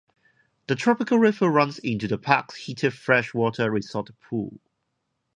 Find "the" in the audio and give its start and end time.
0.65-0.73, 2.07-2.17